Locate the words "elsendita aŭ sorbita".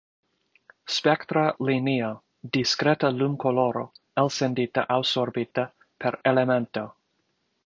4.23-5.69